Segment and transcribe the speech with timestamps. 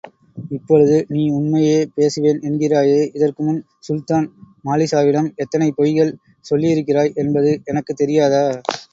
[0.51, 4.25] இப்பொழுது நீ உண்மையே பேசுவேன் என்கிறாயே, இதற்குமுன் சுல்தான்
[4.65, 6.11] மாலிக்ஷாவிடம் எத்தனை பொய்கள்
[6.45, 8.43] சொல்லியிருக்கிறாய் என்பது எனக்குத் தெரியாதா?